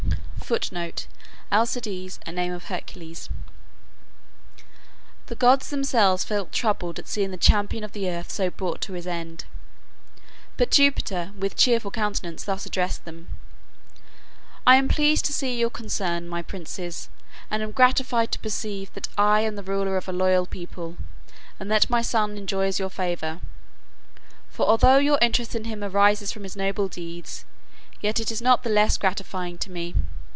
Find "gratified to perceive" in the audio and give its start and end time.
17.71-18.91